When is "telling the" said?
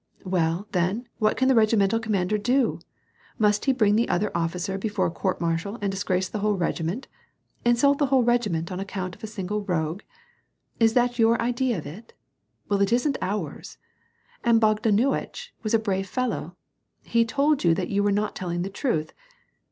18.35-18.71